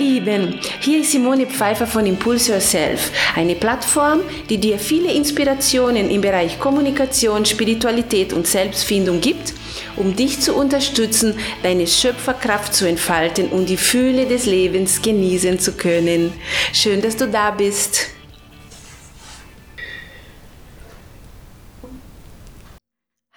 Lieben, 0.00 0.58
hier 0.80 1.02
ist 1.02 1.12
Simone 1.12 1.46
Pfeiffer 1.46 1.86
von 1.86 2.06
Impulse 2.06 2.52
Yourself, 2.52 3.12
eine 3.36 3.54
Plattform, 3.54 4.22
die 4.48 4.56
dir 4.56 4.78
viele 4.78 5.12
Inspirationen 5.12 6.08
im 6.10 6.22
Bereich 6.22 6.58
Kommunikation, 6.58 7.44
Spiritualität 7.44 8.32
und 8.32 8.46
Selbstfindung 8.46 9.20
gibt, 9.20 9.52
um 9.96 10.16
dich 10.16 10.40
zu 10.40 10.54
unterstützen, 10.54 11.34
deine 11.62 11.86
Schöpferkraft 11.86 12.72
zu 12.74 12.88
entfalten 12.88 13.48
und 13.48 13.68
die 13.68 13.76
Fühle 13.76 14.24
des 14.24 14.46
Lebens 14.46 15.02
genießen 15.02 15.58
zu 15.58 15.72
können. 15.72 16.32
Schön, 16.72 17.02
dass 17.02 17.16
du 17.16 17.28
da 17.28 17.50
bist. 17.50 18.08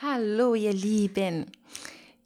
Hallo 0.01 0.55
ihr 0.55 0.71
Lieben. 0.71 1.47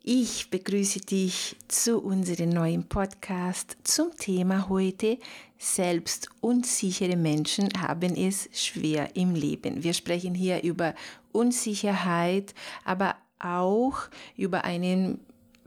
Ich 0.09 0.49
begrüße 0.49 1.01
dich 1.01 1.57
zu 1.67 1.99
unserem 1.99 2.51
neuen 2.51 2.87
Podcast 2.87 3.75
zum 3.83 4.15
Thema 4.15 4.69
heute. 4.69 5.17
Selbstunsichere 5.57 7.17
Menschen 7.17 7.67
haben 7.77 8.15
es 8.15 8.47
schwer 8.53 9.17
im 9.17 9.35
Leben. 9.35 9.83
Wir 9.83 9.91
sprechen 9.91 10.33
hier 10.33 10.63
über 10.63 10.95
Unsicherheit, 11.33 12.55
aber 12.85 13.17
auch 13.39 13.97
über 14.37 14.63
eine 14.63 15.19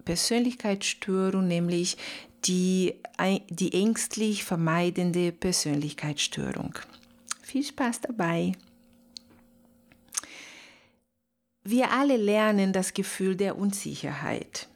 Persönlichkeitsstörung, 0.06 1.46
nämlich 1.46 1.98
die, 2.46 2.95
die 3.51 3.74
ängstlich 3.74 4.43
vermeidende 4.43 5.32
Persönlichkeitsstörung. 5.32 6.79
Viel 7.43 7.62
Spaß 7.62 8.01
dabei! 8.01 8.54
Wir 11.73 11.92
alle 11.92 12.16
lernen 12.16 12.73
das 12.73 12.95
Gefühl 12.95 13.37
der 13.37 13.56
Unsicherheit. 13.56 14.66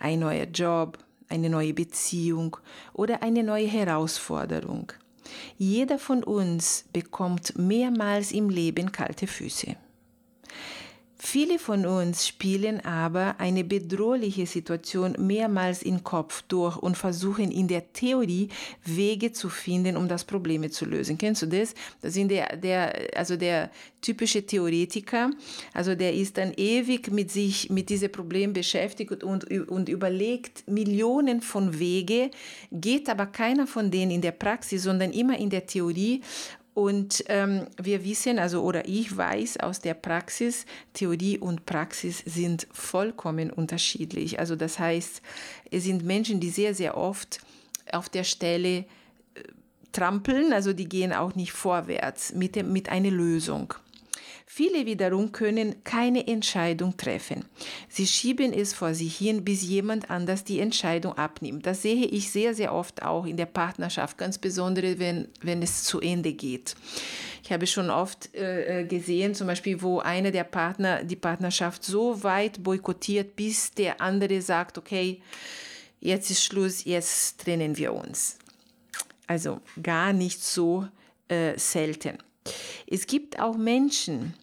Ein 0.00 0.20
neuer 0.20 0.46
Job, 0.46 0.96
eine 1.28 1.50
neue 1.50 1.74
Beziehung 1.74 2.56
oder 2.94 3.22
eine 3.22 3.42
neue 3.42 3.66
Herausforderung. 3.66 4.90
Jeder 5.58 5.98
von 5.98 6.24
uns 6.24 6.86
bekommt 6.94 7.58
mehrmals 7.58 8.32
im 8.32 8.48
Leben 8.48 8.90
kalte 8.90 9.26
Füße. 9.26 9.76
Viele 11.26 11.58
von 11.58 11.86
uns 11.86 12.28
spielen 12.28 12.84
aber 12.84 13.36
eine 13.40 13.64
bedrohliche 13.64 14.44
Situation 14.44 15.16
mehrmals 15.18 15.82
im 15.82 16.04
Kopf 16.04 16.42
durch 16.48 16.76
und 16.76 16.98
versuchen 16.98 17.50
in 17.50 17.66
der 17.66 17.94
Theorie 17.94 18.50
Wege 18.84 19.32
zu 19.32 19.48
finden, 19.48 19.96
um 19.96 20.06
das 20.06 20.24
Problem 20.24 20.70
zu 20.70 20.84
lösen. 20.84 21.16
Kennst 21.16 21.40
du 21.40 21.46
das? 21.46 21.74
Das 22.02 22.12
sind 22.12 22.30
der, 22.30 22.58
der, 22.58 23.08
also 23.16 23.36
der 23.36 23.70
typische 24.02 24.44
Theoretiker, 24.44 25.30
also 25.72 25.94
der 25.94 26.12
ist 26.12 26.36
dann 26.36 26.52
ewig 26.58 27.10
mit 27.10 27.30
sich, 27.30 27.70
mit 27.70 27.88
diesem 27.88 28.12
Problem 28.12 28.52
beschäftigt 28.52 29.24
und, 29.24 29.50
und 29.50 29.88
überlegt 29.88 30.68
Millionen 30.68 31.40
von 31.40 31.78
Wege, 31.78 32.30
geht 32.70 33.08
aber 33.08 33.24
keiner 33.24 33.66
von 33.66 33.90
denen 33.90 34.10
in 34.10 34.20
der 34.20 34.32
Praxis, 34.32 34.82
sondern 34.82 35.10
immer 35.10 35.38
in 35.38 35.48
der 35.48 35.66
Theorie 35.66 36.20
und 36.74 37.22
ähm, 37.28 37.68
wir 37.80 38.04
wissen, 38.04 38.40
also 38.40 38.62
oder 38.62 38.88
ich 38.88 39.16
weiß 39.16 39.58
aus 39.58 39.80
der 39.80 39.94
Praxis, 39.94 40.66
Theorie 40.92 41.38
und 41.38 41.66
Praxis 41.66 42.18
sind 42.26 42.66
vollkommen 42.72 43.50
unterschiedlich. 43.50 44.40
Also 44.40 44.56
das 44.56 44.80
heißt, 44.80 45.22
es 45.70 45.84
sind 45.84 46.04
Menschen, 46.04 46.40
die 46.40 46.50
sehr, 46.50 46.74
sehr 46.74 46.96
oft 46.96 47.38
auf 47.92 48.08
der 48.08 48.24
Stelle 48.24 48.78
äh, 48.78 48.84
trampeln, 49.92 50.52
also 50.52 50.72
die 50.72 50.88
gehen 50.88 51.12
auch 51.12 51.36
nicht 51.36 51.52
vorwärts 51.52 52.34
mit, 52.34 52.56
dem, 52.56 52.72
mit 52.72 52.88
einer 52.88 53.10
Lösung. 53.10 53.74
Viele 54.56 54.86
wiederum 54.86 55.32
können 55.32 55.82
keine 55.82 56.28
Entscheidung 56.28 56.96
treffen. 56.96 57.44
Sie 57.88 58.06
schieben 58.06 58.52
es 58.52 58.72
vor 58.72 58.94
sich 58.94 59.16
hin, 59.16 59.44
bis 59.44 59.62
jemand 59.64 60.10
anders 60.10 60.44
die 60.44 60.60
Entscheidung 60.60 61.18
abnimmt. 61.18 61.66
Das 61.66 61.82
sehe 61.82 62.06
ich 62.06 62.30
sehr, 62.30 62.54
sehr 62.54 62.72
oft 62.72 63.02
auch 63.02 63.26
in 63.26 63.36
der 63.36 63.46
Partnerschaft, 63.46 64.16
ganz 64.16 64.38
besonders 64.38 65.00
wenn, 65.00 65.26
wenn 65.42 65.60
es 65.60 65.82
zu 65.82 66.00
Ende 66.00 66.34
geht. 66.34 66.76
Ich 67.42 67.50
habe 67.50 67.66
schon 67.66 67.90
oft 67.90 68.32
äh, 68.32 68.82
äh 68.82 68.84
gesehen, 68.84 69.34
zum 69.34 69.48
Beispiel, 69.48 69.82
wo 69.82 69.98
einer 69.98 70.30
der 70.30 70.44
Partner 70.44 71.02
die 71.02 71.16
Partnerschaft 71.16 71.82
so 71.82 72.22
weit 72.22 72.62
boykottiert, 72.62 73.34
bis 73.34 73.72
der 73.72 74.00
andere 74.00 74.40
sagt, 74.40 74.78
okay, 74.78 75.20
jetzt 75.98 76.30
ist 76.30 76.44
Schluss, 76.44 76.84
jetzt 76.84 77.40
trennen 77.40 77.76
wir 77.76 77.92
uns. 77.92 78.38
Also 79.26 79.60
gar 79.82 80.12
nicht 80.12 80.44
so 80.44 80.86
äh, 81.26 81.58
selten. 81.58 82.18
Es 82.86 83.08
gibt 83.08 83.40
auch 83.40 83.56
Menschen, 83.56 84.34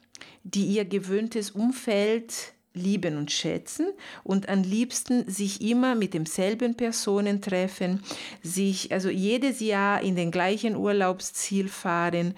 die 0.43 0.65
ihr 0.65 0.85
gewöhntes 0.85 1.51
Umfeld 1.51 2.53
lieben 2.73 3.17
und 3.17 3.31
schätzen 3.31 3.87
und 4.23 4.47
am 4.47 4.63
liebsten 4.63 5.29
sich 5.29 5.61
immer 5.61 5.95
mit 5.95 6.13
demselben 6.13 6.75
Personen 6.75 7.41
treffen, 7.41 8.01
sich 8.41 8.91
also 8.91 9.09
jedes 9.09 9.59
Jahr 9.59 10.01
in 10.01 10.15
den 10.15 10.31
gleichen 10.31 10.75
Urlaubsziel 10.75 11.67
fahren 11.67 12.35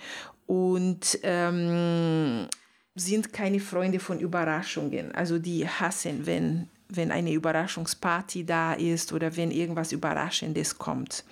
und 0.47 1.19
ähm, 1.23 2.47
sind 2.95 3.31
keine 3.33 3.59
Freunde 3.59 3.99
von 3.99 4.19
Überraschungen. 4.19 5.13
Also 5.13 5.39
die 5.39 5.67
hassen, 5.67 6.25
wenn, 6.25 6.67
wenn 6.89 7.11
eine 7.11 7.31
Überraschungsparty 7.31 8.45
da 8.45 8.73
ist 8.73 9.13
oder 9.13 9.35
wenn 9.35 9.51
irgendwas 9.51 9.91
Überraschendes 9.91 10.77
kommt. 10.77 11.23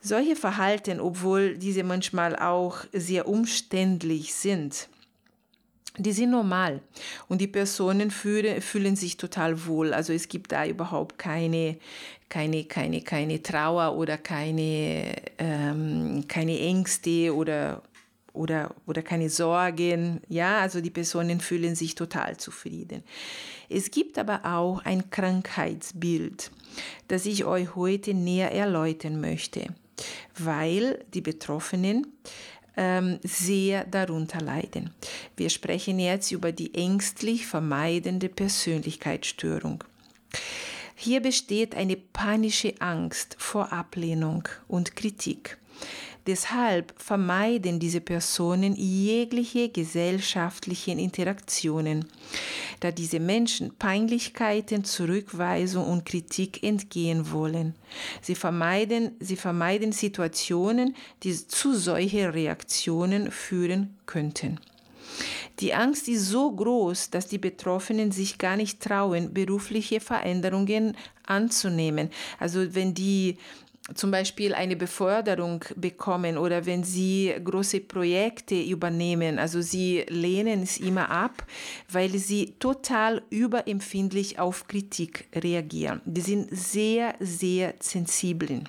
Solche 0.00 0.34
Verhalten, 0.34 0.98
obwohl 0.98 1.58
diese 1.58 1.84
manchmal 1.84 2.34
auch 2.36 2.84
sehr 2.92 3.28
umständlich 3.28 4.32
sind, 4.32 4.88
die 6.02 6.12
sind 6.12 6.30
normal 6.30 6.80
und 7.28 7.40
die 7.40 7.46
Personen 7.46 8.10
fühlen, 8.10 8.60
fühlen 8.60 8.96
sich 8.96 9.16
total 9.16 9.66
wohl. 9.66 9.92
Also 9.92 10.12
es 10.12 10.28
gibt 10.28 10.52
da 10.52 10.66
überhaupt 10.66 11.18
keine, 11.18 11.76
keine, 12.28 12.64
keine, 12.64 13.02
keine 13.02 13.42
Trauer 13.42 13.96
oder 13.96 14.18
keine, 14.18 15.14
ähm, 15.38 16.24
keine 16.28 16.58
Ängste 16.58 17.34
oder, 17.34 17.82
oder, 18.32 18.74
oder 18.86 19.02
keine 19.02 19.30
Sorgen. 19.30 20.20
Ja, 20.28 20.60
also 20.60 20.80
die 20.80 20.90
Personen 20.90 21.40
fühlen 21.40 21.74
sich 21.74 21.94
total 21.94 22.36
zufrieden. 22.36 23.02
Es 23.68 23.90
gibt 23.90 24.18
aber 24.18 24.44
auch 24.44 24.84
ein 24.84 25.10
Krankheitsbild, 25.10 26.50
das 27.08 27.26
ich 27.26 27.44
euch 27.44 27.74
heute 27.74 28.14
näher 28.14 28.52
erläutern 28.52 29.20
möchte 29.20 29.68
weil 30.38 31.04
die 31.14 31.20
Betroffenen 31.20 32.06
ähm, 32.76 33.18
sehr 33.22 33.84
darunter 33.84 34.40
leiden. 34.40 34.90
Wir 35.36 35.50
sprechen 35.50 35.98
jetzt 35.98 36.32
über 36.32 36.52
die 36.52 36.74
ängstlich 36.74 37.46
vermeidende 37.46 38.28
Persönlichkeitsstörung. 38.28 39.84
Hier 40.94 41.20
besteht 41.20 41.74
eine 41.74 41.96
panische 41.96 42.74
Angst 42.80 43.36
vor 43.38 43.72
Ablehnung 43.72 44.48
und 44.68 44.96
Kritik. 44.96 45.56
Deshalb 46.26 46.92
vermeiden 47.00 47.78
diese 47.80 48.00
Personen 48.00 48.74
jegliche 48.76 49.70
gesellschaftlichen 49.70 50.98
Interaktionen, 50.98 52.04
da 52.80 52.90
diese 52.90 53.20
Menschen 53.20 53.74
Peinlichkeiten, 53.78 54.84
Zurückweisung 54.84 55.86
und 55.86 56.04
Kritik 56.04 56.62
entgehen 56.62 57.32
wollen. 57.32 57.74
Sie 58.20 58.34
vermeiden, 58.34 59.12
sie 59.20 59.36
vermeiden 59.36 59.92
Situationen, 59.92 60.94
die 61.22 61.34
zu 61.34 61.74
solchen 61.74 62.30
Reaktionen 62.30 63.30
führen 63.30 63.96
könnten. 64.06 64.60
Die 65.60 65.74
Angst 65.74 66.08
ist 66.08 66.28
so 66.28 66.50
groß, 66.52 67.10
dass 67.10 67.26
die 67.26 67.38
Betroffenen 67.38 68.12
sich 68.12 68.38
gar 68.38 68.56
nicht 68.56 68.80
trauen, 68.80 69.34
berufliche 69.34 70.00
Veränderungen 70.00 70.96
anzunehmen. 71.26 72.10
Also 72.38 72.74
wenn 72.74 72.94
die 72.94 73.36
zum 73.94 74.10
Beispiel 74.10 74.54
eine 74.54 74.76
Beförderung 74.76 75.64
bekommen 75.76 76.38
oder 76.38 76.66
wenn 76.66 76.84
sie 76.84 77.34
große 77.42 77.80
Projekte 77.80 78.60
übernehmen. 78.60 79.38
Also 79.38 79.60
sie 79.60 80.04
lehnen 80.08 80.62
es 80.62 80.78
immer 80.78 81.10
ab, 81.10 81.44
weil 81.88 82.10
sie 82.18 82.54
total 82.58 83.22
überempfindlich 83.30 84.38
auf 84.38 84.66
Kritik 84.68 85.26
reagieren. 85.34 86.00
Die 86.04 86.20
sind 86.20 86.48
sehr, 86.50 87.14
sehr 87.20 87.74
sensibel. 87.80 88.64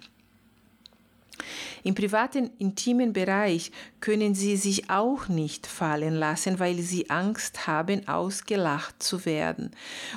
Im 1.84 1.96
privaten, 1.96 2.52
intimen 2.58 3.14
Bereich 3.14 3.72
können 4.00 4.36
sie 4.36 4.58
sich 4.58 4.90
auch 4.90 5.28
nicht 5.28 5.68
fallen 5.68 6.16
lassen, 6.16 6.60
weil 6.60 6.80
sie 6.80 7.10
Angst 7.10 7.68
haben, 7.68 8.08
ausgelacht 8.08 9.02
zu 9.02 9.26
werden 9.26 9.72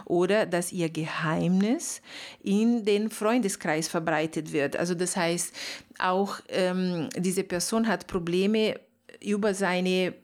oder 0.05 0.47
dass 0.47 0.73
ihr 0.73 0.91
Geheimnis 0.91 2.03
in 2.43 2.85
den 2.85 3.11
Freundeskreis 3.11 3.88
verbreitet 3.88 4.53
wird. 4.53 4.76
Also 4.76 4.94
das 4.94 5.17
heißt, 5.17 5.55
auch 5.99 6.41
ähm, 6.49 7.09
diese 7.17 7.44
Person 7.44 7.88
hat 7.88 8.06
Probleme 8.06 8.81
über 9.23 9.55
seine 9.55 10.15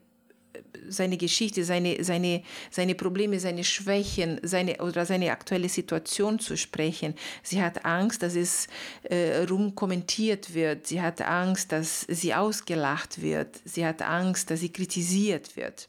seine 0.87 1.17
Geschichte, 1.17 1.63
seine, 1.63 2.03
seine, 2.03 2.43
seine 2.69 2.95
Probleme, 2.95 3.39
seine 3.39 3.63
Schwächen 3.63 4.39
seine, 4.43 4.77
oder 4.77 5.05
seine 5.05 5.31
aktuelle 5.31 5.69
Situation 5.69 6.39
zu 6.39 6.57
sprechen. 6.57 7.15
Sie 7.43 7.61
hat 7.61 7.85
Angst, 7.85 8.23
dass 8.23 8.35
es 8.35 8.67
äh, 9.03 9.43
rumkommentiert 9.49 10.53
wird. 10.53 10.87
Sie 10.87 11.01
hat 11.01 11.21
Angst, 11.21 11.71
dass 11.71 12.01
sie 12.01 12.33
ausgelacht 12.33 13.21
wird. 13.21 13.59
Sie 13.65 13.85
hat 13.85 14.01
Angst, 14.01 14.49
dass 14.51 14.59
sie 14.59 14.73
kritisiert 14.73 15.55
wird. 15.55 15.87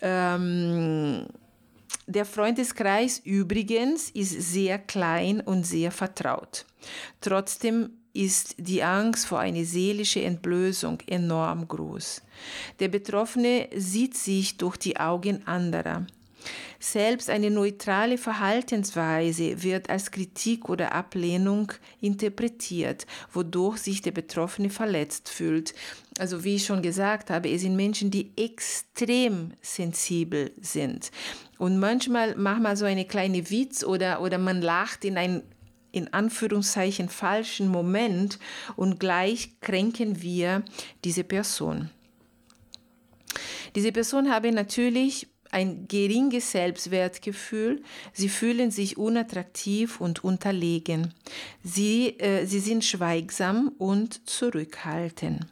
Ähm, 0.00 1.26
Der 2.06 2.24
Freundeskreis 2.24 3.20
übrigens 3.22 4.08
ist 4.10 4.32
sehr 4.32 4.78
klein 4.78 5.42
und 5.42 5.64
sehr 5.64 5.90
vertraut. 5.90 6.64
Trotzdem 7.20 7.97
ist 8.12 8.54
die 8.58 8.82
Angst 8.82 9.26
vor 9.26 9.40
einer 9.40 9.64
seelischen 9.64 10.22
Entblößung 10.22 11.00
enorm 11.06 11.68
groß. 11.68 12.22
Der 12.80 12.88
Betroffene 12.88 13.68
sieht 13.76 14.16
sich 14.16 14.56
durch 14.56 14.76
die 14.76 14.98
Augen 14.98 15.46
anderer. 15.46 16.06
Selbst 16.80 17.28
eine 17.28 17.50
neutrale 17.50 18.18
Verhaltensweise 18.18 19.62
wird 19.64 19.90
als 19.90 20.12
Kritik 20.12 20.68
oder 20.68 20.92
Ablehnung 20.92 21.72
interpretiert, 22.00 23.06
wodurch 23.32 23.78
sich 23.78 24.00
der 24.00 24.12
Betroffene 24.12 24.70
verletzt 24.70 25.28
fühlt. 25.28 25.74
Also 26.20 26.44
wie 26.44 26.54
ich 26.54 26.64
schon 26.64 26.82
gesagt 26.82 27.30
habe, 27.30 27.50
es 27.50 27.62
sind 27.62 27.74
Menschen, 27.74 28.12
die 28.12 28.30
extrem 28.36 29.52
sensibel 29.60 30.52
sind. 30.60 31.10
Und 31.58 31.78
manchmal 31.80 32.36
macht 32.36 32.62
man 32.62 32.76
so 32.76 32.84
eine 32.84 33.04
kleine 33.04 33.50
Witz 33.50 33.82
oder, 33.82 34.22
oder 34.22 34.38
man 34.38 34.62
lacht 34.62 35.04
in 35.04 35.18
ein 35.18 35.42
in 35.92 36.12
Anführungszeichen 36.12 37.08
falschen 37.08 37.68
Moment 37.68 38.38
und 38.76 39.00
gleich 39.00 39.60
kränken 39.60 40.22
wir 40.22 40.62
diese 41.04 41.24
Person. 41.24 41.90
Diese 43.74 43.92
Person 43.92 44.30
habe 44.30 44.52
natürlich 44.52 45.28
ein 45.50 45.88
geringes 45.88 46.50
Selbstwertgefühl, 46.52 47.82
sie 48.12 48.28
fühlen 48.28 48.70
sich 48.70 48.98
unattraktiv 48.98 50.00
und 50.00 50.24
unterlegen, 50.24 51.14
sie, 51.64 52.18
äh, 52.18 52.44
sie 52.44 52.60
sind 52.60 52.84
schweigsam 52.84 53.72
und 53.78 54.28
zurückhaltend. 54.28 55.46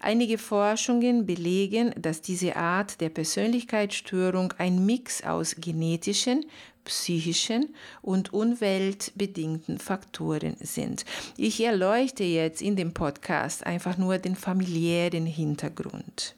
Einige 0.00 0.38
Forschungen 0.38 1.26
belegen, 1.26 1.94
dass 1.96 2.20
diese 2.20 2.56
Art 2.56 3.00
der 3.00 3.08
Persönlichkeitsstörung 3.08 4.52
ein 4.58 4.84
Mix 4.84 5.22
aus 5.22 5.56
genetischen, 5.58 6.44
psychischen 6.84 7.74
und 8.02 8.32
umweltbedingten 8.32 9.78
Faktoren 9.78 10.56
sind. 10.60 11.04
Ich 11.36 11.62
erleuchte 11.62 12.24
jetzt 12.24 12.62
in 12.62 12.76
dem 12.76 12.92
Podcast 12.92 13.66
einfach 13.66 13.98
nur 13.98 14.18
den 14.18 14.36
familiären 14.36 15.26
Hintergrund 15.26 16.34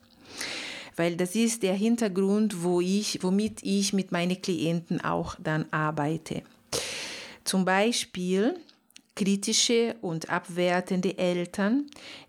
weil 0.96 1.16
das 1.16 1.34
ist 1.34 1.62
der 1.62 1.74
Hintergrund, 1.74 2.62
wo 2.62 2.80
ich, 2.80 3.22
womit 3.22 3.62
ich 3.62 3.92
mit 3.92 4.12
meinen 4.12 4.40
Klienten 4.40 5.00
auch 5.02 5.36
dann 5.38 5.66
arbeite. 5.70 6.42
Zum 7.44 7.64
Beispiel 7.64 8.56
kritische 9.16 9.96
und 10.02 10.30
abwertende 10.30 11.18
Eltern, 11.18 11.86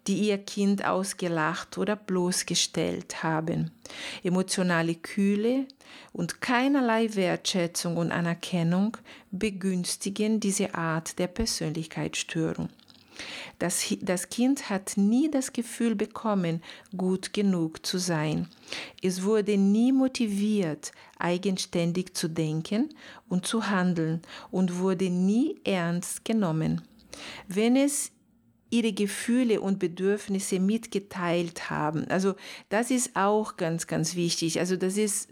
die 0.08 0.16
ihr 0.16 0.40
Kind 0.40 0.84
ausgelacht 0.84 1.78
oder 1.78 1.96
bloßgestellt 1.96 3.22
haben, 3.22 3.70
emotionale 4.24 4.96
Kühle 4.96 5.68
und 6.14 6.42
keinerlei 6.42 7.14
Wertschätzung 7.14 7.98
und 7.98 8.12
Anerkennung 8.12 8.98
begünstigen 9.30 10.40
diese 10.40 10.74
Art 10.74 11.20
der 11.20 11.28
Persönlichkeitsstörung. 11.28 12.70
Das, 13.60 13.86
das 14.02 14.30
Kind 14.30 14.70
hat 14.70 14.98
nie 14.98 15.30
das 15.30 15.54
Gefühl 15.54 15.96
bekommen, 15.96 16.62
gut 16.96 17.34
genug 17.34 17.86
zu 17.86 17.98
sein. 17.98 18.48
Es 19.02 19.24
wurde 19.24 19.58
nie 19.58 19.92
motiviert, 19.92 20.92
eigenständig 21.18 22.14
zu 22.14 22.28
denken 22.28 22.90
und 23.28 23.46
zu 23.46 23.70
handeln 23.70 24.22
und 24.52 24.80
wurde 24.80 25.10
nie 25.10 25.60
ernst 25.64 26.26
genommen. 26.26 26.82
Wenn 27.48 27.76
es 27.76 28.12
ihre 28.70 28.92
Gefühle 28.92 29.62
und 29.62 29.80
Bedürfnisse 29.80 30.60
mitgeteilt 30.60 31.70
haben. 31.70 32.06
Also 32.10 32.36
das 32.70 32.92
ist 32.92 33.16
auch 33.16 33.56
ganz, 33.56 33.88
ganz 33.88 34.16
wichtig. 34.16 34.60
Also 34.60 34.76
das 34.76 34.98
ist, 34.98 35.30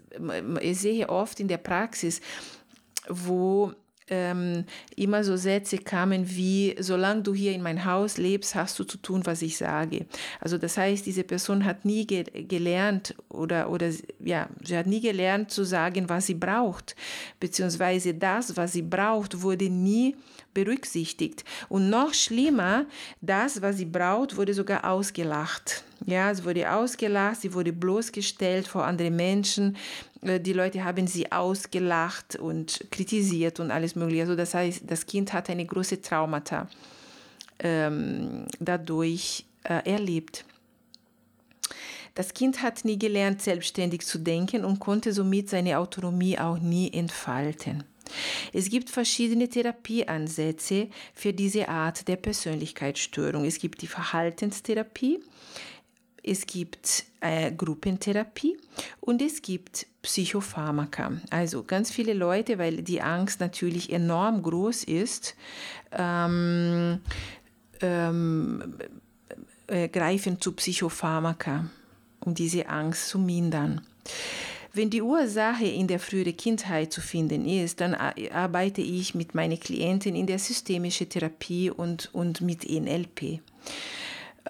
ich 0.60 0.78
sehe 0.78 1.08
oft 1.08 1.38
in 1.38 1.48
der 1.48 1.58
Praxis, 1.58 2.20
wo 3.08 3.72
ähm, 4.08 4.64
immer 4.94 5.24
so 5.24 5.36
Sätze 5.36 5.78
kamen 5.78 6.28
wie, 6.28 6.76
solange 6.78 7.22
du 7.22 7.34
hier 7.34 7.52
in 7.52 7.62
mein 7.62 7.84
Haus 7.84 8.18
lebst, 8.18 8.54
hast 8.54 8.78
du 8.78 8.84
zu 8.84 8.98
tun, 8.98 9.22
was 9.24 9.42
ich 9.42 9.56
sage. 9.56 10.06
Also 10.40 10.58
das 10.58 10.76
heißt, 10.76 11.06
diese 11.06 11.24
Person 11.24 11.64
hat 11.64 11.84
nie 11.84 12.06
ge 12.06 12.24
gelernt 12.24 13.14
oder, 13.28 13.70
oder 13.70 13.90
ja, 14.20 14.48
sie 14.62 14.76
hat 14.76 14.86
nie 14.86 15.00
gelernt 15.00 15.50
zu 15.50 15.64
sagen, 15.64 16.08
was 16.08 16.26
sie 16.26 16.34
braucht, 16.34 16.94
beziehungsweise 17.40 18.14
das, 18.14 18.56
was 18.56 18.72
sie 18.72 18.82
braucht, 18.82 19.42
wurde 19.42 19.68
nie 19.68 20.16
berücksichtigt. 20.56 21.44
Und 21.68 21.90
noch 21.90 22.14
schlimmer, 22.14 22.86
das, 23.20 23.60
was 23.60 23.76
sie 23.76 23.84
braucht, 23.84 24.38
wurde 24.38 24.54
sogar 24.54 24.90
ausgelacht. 24.90 25.84
Ja, 26.06 26.30
es 26.30 26.44
wurde 26.44 26.72
ausgelacht, 26.72 27.42
sie 27.42 27.52
wurde 27.52 27.74
bloßgestellt 27.74 28.66
vor 28.66 28.86
anderen 28.86 29.16
Menschen. 29.16 29.76
Äh, 30.22 30.40
die 30.40 30.54
Leute 30.54 30.82
haben 30.82 31.06
sie 31.06 31.30
ausgelacht 31.30 32.36
und 32.36 32.86
kritisiert 32.90 33.60
und 33.60 33.70
alles 33.70 33.96
Mögliche. 33.96 34.22
Also 34.22 34.34
das 34.34 34.54
heißt, 34.54 34.84
das 34.86 35.04
Kind 35.04 35.34
hat 35.34 35.50
eine 35.50 35.66
große 35.66 36.00
Traumata 36.00 36.68
ähm, 37.58 38.46
dadurch 38.58 39.44
äh, 39.64 39.90
erlebt. 39.90 40.46
Das 42.14 42.32
Kind 42.32 42.62
hat 42.62 42.86
nie 42.86 42.98
gelernt, 42.98 43.42
selbstständig 43.42 44.06
zu 44.06 44.18
denken 44.18 44.64
und 44.64 44.78
konnte 44.80 45.12
somit 45.12 45.50
seine 45.50 45.78
Autonomie 45.78 46.38
auch 46.38 46.58
nie 46.58 46.90
entfalten. 46.90 47.84
Es 48.52 48.70
gibt 48.70 48.90
verschiedene 48.90 49.48
Therapieansätze 49.48 50.88
für 51.14 51.32
diese 51.32 51.68
Art 51.68 52.08
der 52.08 52.16
Persönlichkeitsstörung. 52.16 53.44
Es 53.44 53.58
gibt 53.58 53.82
die 53.82 53.86
Verhaltenstherapie, 53.86 55.20
es 56.22 56.44
gibt 56.46 57.04
äh, 57.20 57.52
Gruppentherapie 57.52 58.56
und 59.00 59.22
es 59.22 59.42
gibt 59.42 59.86
Psychopharmaka. 60.02 61.12
Also 61.30 61.62
ganz 61.62 61.92
viele 61.92 62.14
Leute, 62.14 62.58
weil 62.58 62.82
die 62.82 63.00
Angst 63.00 63.40
natürlich 63.40 63.92
enorm 63.92 64.42
groß 64.42 64.84
ist, 64.84 65.36
ähm, 65.92 67.00
ähm, 67.80 68.74
äh, 69.68 69.88
greifen 69.88 70.40
zu 70.40 70.52
Psychopharmaka, 70.52 71.70
um 72.20 72.34
diese 72.34 72.68
Angst 72.68 73.08
zu 73.08 73.20
mindern. 73.20 73.82
Wenn 74.76 74.90
die 74.90 75.00
Ursache 75.00 75.64
in 75.64 75.86
der 75.86 75.98
frühen 75.98 76.36
Kindheit 76.36 76.92
zu 76.92 77.00
finden 77.00 77.46
ist, 77.48 77.80
dann 77.80 77.94
arbeite 77.94 78.82
ich 78.82 79.14
mit 79.14 79.34
meinen 79.34 79.58
Klienten 79.58 80.14
in 80.14 80.26
der 80.26 80.38
systemischen 80.38 81.08
Therapie 81.08 81.70
und, 81.70 82.10
und 82.12 82.42
mit 82.42 82.68
NLP. 82.68 83.40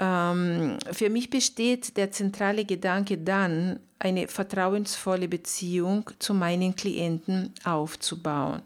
Ähm, 0.00 0.78
für 0.90 1.10
mich 1.10 1.30
besteht 1.30 1.96
der 1.96 2.10
zentrale 2.10 2.64
Gedanke 2.64 3.18
dann, 3.18 3.78
eine 4.00 4.26
vertrauensvolle 4.26 5.28
Beziehung 5.28 6.10
zu 6.18 6.34
meinen 6.34 6.74
Klienten 6.74 7.54
aufzubauen, 7.62 8.62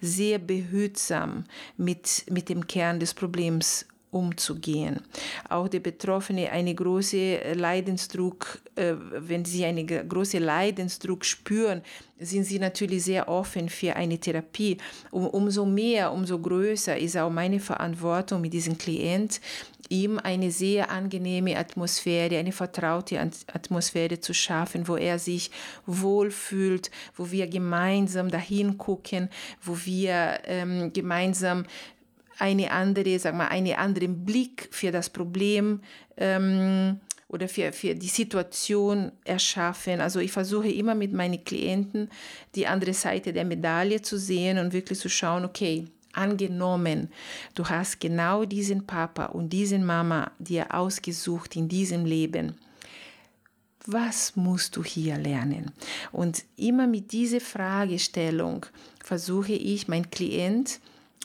sehr 0.00 0.40
behutsam 0.40 1.44
mit, 1.76 2.24
mit 2.28 2.48
dem 2.48 2.66
Kern 2.66 2.98
des 2.98 3.14
Problems 3.14 3.86
umzugehen. 4.14 5.00
Auch 5.48 5.68
der 5.68 5.80
Betroffene 5.80 6.50
eine 6.50 6.74
große 6.74 7.54
Leidensdruck, 7.54 8.60
äh, 8.76 8.94
wenn 9.18 9.44
sie 9.44 9.64
einen 9.64 9.86
großen 9.86 10.42
Leidensdruck 10.42 11.24
spüren, 11.24 11.82
sind 12.18 12.44
sie 12.44 12.58
natürlich 12.58 13.04
sehr 13.04 13.28
offen 13.28 13.68
für 13.68 13.96
eine 13.96 14.18
Therapie. 14.18 14.78
Um, 15.10 15.26
umso 15.26 15.66
mehr, 15.66 16.12
umso 16.12 16.38
größer 16.38 16.96
ist 16.96 17.16
auch 17.16 17.30
meine 17.30 17.58
Verantwortung 17.58 18.40
mit 18.40 18.52
diesem 18.52 18.78
Klient, 18.78 19.40
ihm 19.88 20.18
eine 20.18 20.50
sehr 20.50 20.90
angenehme 20.90 21.56
Atmosphäre, 21.56 22.38
eine 22.38 22.52
vertraute 22.52 23.20
Atmosphäre 23.52 24.20
zu 24.20 24.32
schaffen, 24.32 24.88
wo 24.88 24.96
er 24.96 25.18
sich 25.18 25.50
wohlfühlt, 25.86 26.90
wo 27.16 27.30
wir 27.30 27.46
gemeinsam 27.46 28.30
dahin 28.30 28.78
gucken, 28.78 29.28
wo 29.62 29.76
wir 29.84 30.40
ähm, 30.44 30.92
gemeinsam 30.92 31.64
eine 32.38 32.70
andere, 32.70 33.18
sag 33.18 33.34
mal, 33.34 33.48
einen 33.48 33.74
anderen 33.74 34.24
Blick 34.24 34.68
für 34.70 34.90
das 34.90 35.10
Problem 35.10 35.80
ähm, 36.16 37.00
oder 37.28 37.48
für, 37.48 37.72
für 37.72 37.94
die 37.94 38.08
Situation 38.08 39.12
erschaffen. 39.24 40.00
Also 40.00 40.20
ich 40.20 40.32
versuche 40.32 40.70
immer 40.70 40.94
mit 40.94 41.12
meinen 41.12 41.44
Klienten 41.44 42.10
die 42.54 42.66
andere 42.66 42.94
Seite 42.94 43.32
der 43.32 43.44
Medaille 43.44 44.02
zu 44.02 44.18
sehen 44.18 44.58
und 44.58 44.72
wirklich 44.72 44.98
zu 44.98 45.08
schauen, 45.08 45.44
okay, 45.44 45.86
angenommen, 46.12 47.08
du 47.54 47.64
hast 47.68 48.00
genau 48.00 48.44
diesen 48.44 48.86
Papa 48.86 49.26
und 49.26 49.50
diesen 49.50 49.84
Mama 49.84 50.30
dir 50.38 50.72
ausgesucht 50.72 51.56
in 51.56 51.68
diesem 51.68 52.04
Leben. 52.04 52.54
Was 53.86 54.34
musst 54.34 54.76
du 54.76 54.84
hier 54.84 55.18
lernen? 55.18 55.72
Und 56.10 56.44
immer 56.56 56.86
mit 56.86 57.12
dieser 57.12 57.40
Fragestellung 57.40 58.64
versuche 59.02 59.52
ich, 59.52 59.88
mein 59.88 60.10
Klient 60.10 60.80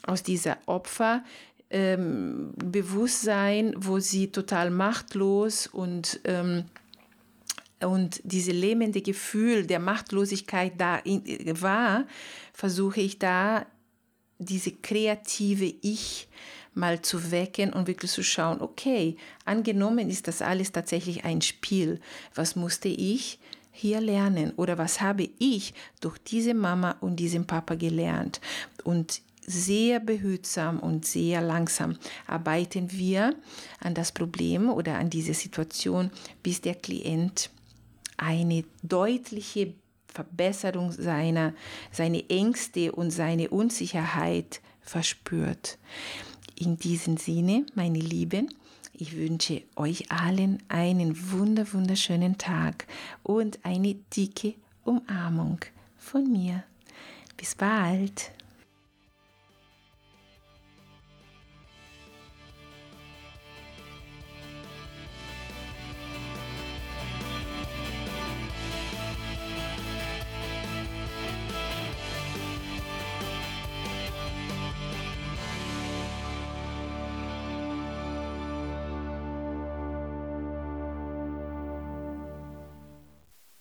aus 0.06 0.24
dieser 0.24 0.58
Opfer 0.66 1.24
ähm, 1.70 2.52
Bewusstsein, 2.56 3.74
wo 3.78 4.00
sie 4.00 4.32
total 4.32 4.72
machtlos 4.72 5.68
und 5.68 6.20
ähm, 6.24 6.66
und 7.82 8.20
diese 8.26 8.52
lähmende 8.52 9.02
Gefühl 9.02 9.66
der 9.66 9.80
Machtlosigkeit 9.80 10.74
da 10.78 10.98
in, 10.98 11.24
war, 11.62 12.06
versuche 12.52 13.00
ich 13.00 13.20
da 13.20 13.66
diese 14.38 14.72
kreative 14.72 15.74
Ich 15.82 16.28
mal 16.74 17.02
zu 17.02 17.32
wecken 17.32 17.74
und 17.74 17.88
wirklich 17.88 18.12
zu 18.12 18.24
schauen, 18.24 18.62
okay, 18.62 19.18
angenommen 19.46 20.10
ist 20.10 20.28
das 20.28 20.42
alles 20.42 20.72
tatsächlich 20.72 21.24
ein 21.24 21.42
Spiel, 21.42 22.00
was 22.36 22.56
musste 22.56 22.90
ich 22.90 23.40
hier 23.72 24.02
lernen 24.02 24.52
oder 24.56 24.78
was 24.78 25.00
habe 25.00 25.30
ich 25.40 25.74
durch 26.02 26.18
diese 26.18 26.54
Mama 26.54 26.96
und 27.02 27.16
diesen 27.18 27.48
Papa 27.48 27.76
gelernt? 27.76 28.42
Und 28.84 29.22
sehr 29.50 30.00
behutsam 30.00 30.80
und 30.80 31.06
sehr 31.06 31.42
langsam 31.42 31.98
arbeiten 32.28 32.92
wir 32.92 33.36
an 33.80 33.96
das 33.96 34.12
Problem 34.12 34.70
oder 34.70 34.98
an 34.98 35.10
diese 35.10 35.34
Situation, 35.34 36.12
bis 36.44 36.62
der 36.62 36.76
Klient 36.76 37.50
eine 38.18 38.64
deutliche 38.84 39.74
Verbesserung 40.08 40.92
seiner, 40.92 41.54
seine 41.92 42.30
Ängste 42.30 42.92
und 42.92 43.12
seine 43.12 43.50
Unsicherheit 43.50 44.62
verspürt. 44.82 45.78
In 46.56 46.78
diesem 46.78 47.18
Sinne, 47.18 47.66
meine 47.74 48.00
Lieben, 48.00 48.54
ich 48.94 49.16
wünsche 49.16 49.64
euch 49.76 50.12
allen 50.12 50.62
einen 50.68 51.32
wunder 51.32 51.72
wunderschönen 51.72 52.38
Tag 52.38 52.86
und 53.24 53.60
eine 53.64 53.96
dicke 54.16 54.56
Umarmung 54.84 55.60
von 55.98 56.30
mir. 56.30 56.64
Bis 57.38 57.56
bald. 57.56 58.32